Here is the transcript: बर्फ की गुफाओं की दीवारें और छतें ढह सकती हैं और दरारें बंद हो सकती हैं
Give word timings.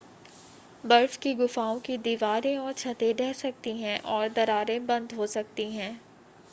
बर्फ 0.83 1.17
की 1.17 1.33
गुफाओं 1.35 1.79
की 1.79 1.97
दीवारें 1.97 2.57
और 2.57 2.73
छतें 2.73 3.15
ढह 3.17 3.33
सकती 3.33 3.77
हैं 3.77 3.99
और 4.13 4.29
दरारें 4.29 4.85
बंद 4.87 5.13
हो 5.13 5.27
सकती 5.29 5.71
हैं 5.71 5.93